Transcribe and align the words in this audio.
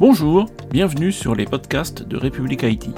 Bonjour, 0.00 0.46
bienvenue 0.70 1.12
sur 1.12 1.34
les 1.34 1.44
podcasts 1.44 2.02
de 2.02 2.16
République 2.16 2.64
Haïti. 2.64 2.90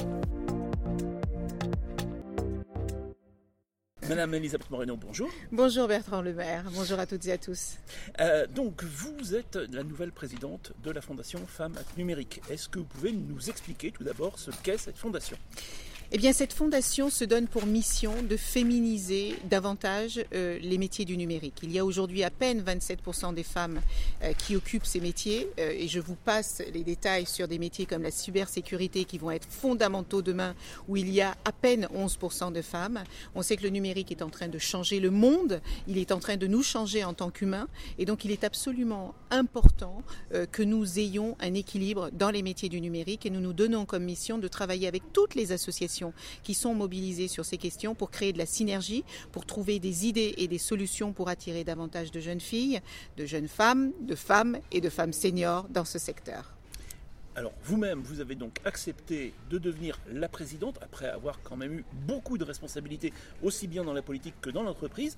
Madame 4.08 4.34
Elisabeth 4.34 4.70
Moreno, 4.70 4.96
bonjour. 4.96 5.28
Bonjour 5.50 5.88
Bertrand 5.88 6.22
Lemaire, 6.22 6.62
bonjour 6.72 7.00
à 7.00 7.06
toutes 7.06 7.26
et 7.26 7.32
à 7.32 7.38
tous. 7.38 7.78
Euh, 8.20 8.46
donc 8.46 8.84
vous 8.84 9.34
êtes 9.34 9.58
la 9.72 9.82
nouvelle 9.82 10.12
présidente 10.12 10.74
de 10.84 10.92
la 10.92 11.00
Fondation 11.00 11.40
Femmes 11.44 11.74
Numérique. 11.98 12.40
Est-ce 12.48 12.68
que 12.68 12.78
vous 12.78 12.84
pouvez 12.84 13.10
nous 13.10 13.50
expliquer 13.50 13.90
tout 13.90 14.04
d'abord 14.04 14.38
ce 14.38 14.52
qu'est 14.62 14.78
cette 14.78 14.96
fondation? 14.96 15.36
Eh 16.14 16.18
bien, 16.18 16.34
cette 16.34 16.52
fondation 16.52 17.08
se 17.08 17.24
donne 17.24 17.48
pour 17.48 17.64
mission 17.64 18.22
de 18.22 18.36
féminiser 18.36 19.34
davantage 19.44 20.22
euh, 20.34 20.58
les 20.60 20.76
métiers 20.76 21.06
du 21.06 21.16
numérique. 21.16 21.60
Il 21.62 21.72
y 21.72 21.78
a 21.78 21.86
aujourd'hui 21.86 22.22
à 22.22 22.28
peine 22.28 22.60
27% 22.60 23.32
des 23.32 23.42
femmes 23.42 23.80
euh, 24.22 24.34
qui 24.34 24.54
occupent 24.54 24.84
ces 24.84 25.00
métiers, 25.00 25.48
euh, 25.58 25.72
et 25.74 25.88
je 25.88 26.00
vous 26.00 26.14
passe 26.14 26.60
les 26.74 26.84
détails 26.84 27.24
sur 27.24 27.48
des 27.48 27.58
métiers 27.58 27.86
comme 27.86 28.02
la 28.02 28.10
cybersécurité 28.10 29.06
qui 29.06 29.16
vont 29.16 29.30
être 29.30 29.48
fondamentaux 29.48 30.20
demain, 30.20 30.54
où 30.86 30.98
il 30.98 31.08
y 31.08 31.22
a 31.22 31.34
à 31.46 31.52
peine 31.52 31.88
11% 31.96 32.52
de 32.52 32.60
femmes. 32.60 33.02
On 33.34 33.40
sait 33.40 33.56
que 33.56 33.62
le 33.62 33.70
numérique 33.70 34.12
est 34.12 34.20
en 34.20 34.28
train 34.28 34.48
de 34.48 34.58
changer 34.58 35.00
le 35.00 35.10
monde, 35.10 35.62
il 35.88 35.96
est 35.96 36.12
en 36.12 36.18
train 36.18 36.36
de 36.36 36.46
nous 36.46 36.62
changer 36.62 37.04
en 37.04 37.14
tant 37.14 37.30
qu'humains, 37.30 37.68
et 37.96 38.04
donc 38.04 38.26
il 38.26 38.32
est 38.32 38.44
absolument 38.44 39.14
important 39.30 40.02
que 40.50 40.62
nous 40.62 40.98
ayons 40.98 41.36
un 41.40 41.54
équilibre 41.54 42.10
dans 42.12 42.30
les 42.30 42.42
métiers 42.42 42.68
du 42.68 42.82
numérique, 42.82 43.24
et 43.24 43.30
nous 43.30 43.40
nous 43.40 43.54
donnons 43.54 43.86
comme 43.86 44.04
mission 44.04 44.36
de 44.36 44.46
travailler 44.46 44.86
avec 44.86 45.02
toutes 45.14 45.34
les 45.34 45.52
associations 45.52 46.01
qui 46.42 46.54
sont 46.54 46.74
mobilisées 46.74 47.28
sur 47.28 47.44
ces 47.44 47.58
questions 47.58 47.94
pour 47.94 48.10
créer 48.10 48.32
de 48.32 48.38
la 48.38 48.46
synergie, 48.46 49.04
pour 49.30 49.46
trouver 49.46 49.78
des 49.78 50.06
idées 50.06 50.34
et 50.38 50.48
des 50.48 50.58
solutions 50.58 51.12
pour 51.12 51.28
attirer 51.28 51.64
davantage 51.64 52.10
de 52.10 52.20
jeunes 52.20 52.40
filles, 52.40 52.80
de 53.16 53.26
jeunes 53.26 53.48
femmes, 53.48 53.92
de 54.00 54.14
femmes 54.14 54.58
et 54.70 54.80
de 54.80 54.88
femmes 54.88 55.12
seniors 55.12 55.68
dans 55.68 55.84
ce 55.84 55.98
secteur. 55.98 56.54
Alors 57.34 57.52
vous-même, 57.64 58.00
vous 58.02 58.20
avez 58.20 58.34
donc 58.34 58.58
accepté 58.66 59.32
de 59.48 59.56
devenir 59.56 59.98
la 60.12 60.28
présidente 60.28 60.78
après 60.82 61.08
avoir 61.08 61.40
quand 61.42 61.56
même 61.56 61.72
eu 61.72 61.84
beaucoup 62.06 62.36
de 62.36 62.44
responsabilités, 62.44 63.12
aussi 63.42 63.68
bien 63.68 63.84
dans 63.84 63.94
la 63.94 64.02
politique 64.02 64.34
que 64.42 64.50
dans 64.50 64.62
l'entreprise. 64.62 65.16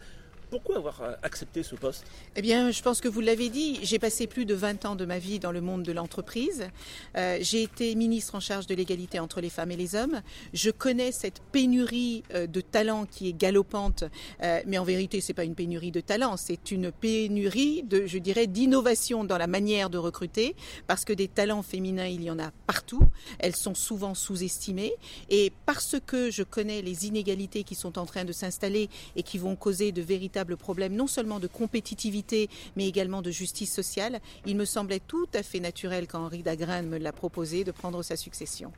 Pourquoi 0.54 0.76
avoir 0.76 1.02
euh, 1.02 1.14
accepté 1.24 1.64
ce 1.64 1.74
poste? 1.74 2.06
Eh 2.36 2.40
bien, 2.40 2.70
je 2.70 2.80
pense 2.80 3.00
que 3.00 3.08
vous 3.08 3.20
l'avez 3.20 3.48
dit, 3.48 3.80
j'ai 3.82 3.98
passé 3.98 4.28
plus 4.28 4.44
de 4.44 4.54
20 4.54 4.84
ans 4.84 4.94
de 4.94 5.04
ma 5.04 5.18
vie 5.18 5.40
dans 5.40 5.50
le 5.50 5.60
monde 5.60 5.82
de 5.82 5.90
l'entreprise. 5.90 6.68
Euh, 7.16 7.38
j'ai 7.40 7.64
été 7.64 7.92
ministre 7.96 8.36
en 8.36 8.40
charge 8.40 8.68
de 8.68 8.74
l'égalité 8.76 9.18
entre 9.18 9.40
les 9.40 9.50
femmes 9.50 9.72
et 9.72 9.76
les 9.76 9.96
hommes. 9.96 10.22
Je 10.52 10.70
connais 10.70 11.10
cette 11.10 11.40
pénurie 11.50 12.22
euh, 12.34 12.46
de 12.46 12.60
talents 12.60 13.04
qui 13.04 13.28
est 13.28 13.32
galopante, 13.32 14.04
mais 14.40 14.78
en 14.78 14.84
vérité, 14.84 15.20
c'est 15.20 15.34
pas 15.34 15.42
une 15.42 15.56
pénurie 15.56 15.90
de 15.90 16.00
talents, 16.00 16.36
c'est 16.36 16.70
une 16.70 16.92
pénurie 16.92 17.82
de, 17.82 18.06
je 18.06 18.18
dirais, 18.18 18.46
d'innovation 18.46 19.24
dans 19.24 19.38
la 19.38 19.48
manière 19.48 19.90
de 19.90 19.98
recruter, 19.98 20.54
parce 20.86 21.04
que 21.04 21.12
des 21.12 21.26
talents 21.26 21.62
féminins, 21.62 22.06
il 22.06 22.22
y 22.22 22.30
en 22.30 22.38
a 22.38 22.52
partout. 22.68 23.02
Elles 23.40 23.56
sont 23.56 23.74
souvent 23.74 24.14
sous-estimées, 24.14 24.92
et 25.30 25.52
parce 25.66 25.96
que 26.06 26.30
je 26.30 26.44
connais 26.44 26.80
les 26.80 27.06
inégalités 27.06 27.64
qui 27.64 27.74
sont 27.74 27.98
en 27.98 28.06
train 28.06 28.24
de 28.24 28.32
s'installer 28.32 28.88
et 29.16 29.24
qui 29.24 29.38
vont 29.38 29.56
causer 29.56 29.90
de 29.90 30.02
véritables 30.02 30.43
problème 30.56 30.94
non 30.94 31.06
seulement 31.06 31.40
de 31.40 31.46
compétitivité, 31.46 32.48
mais 32.76 32.86
également 32.86 33.22
de 33.22 33.30
justice 33.30 33.72
sociale, 33.72 34.20
il 34.46 34.56
me 34.56 34.64
semblait 34.64 35.00
tout 35.00 35.28
à 35.34 35.42
fait 35.42 35.60
naturel 35.60 36.06
quand 36.06 36.24
Henri 36.24 36.42
me 36.44 36.98
l'a 36.98 37.12
proposé 37.12 37.64
de 37.64 37.70
prendre 37.70 38.02
sa 38.02 38.16
succession. 38.16 38.72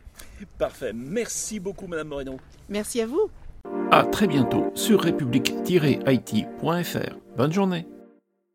Parfait. 0.59 0.93
Merci 0.95 1.61
beaucoup, 1.61 1.87
Madame 1.87 2.09
Moreno. 2.09 2.37
Merci 2.69 3.01
à 3.01 3.07
vous. 3.07 3.31
À 3.91 4.05
très 4.05 4.27
bientôt 4.27 4.71
sur 4.75 5.01
république-it.fr. 5.01 7.17
Bonne 7.37 7.53
journée. 7.53 7.87